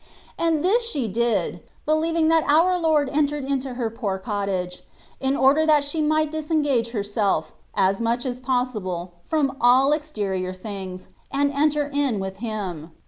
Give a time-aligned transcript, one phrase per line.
[0.35, 4.81] And this she did (believing that our Lord entered into her poor cottage),
[5.19, 11.07] in order that she might disengage herself, as much as possible, from all exterior things,
[11.29, 12.89] and enter in with Him.